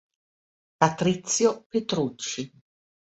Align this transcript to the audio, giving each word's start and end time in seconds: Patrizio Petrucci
Patrizio 0.83 1.53
Petrucci 1.69 2.41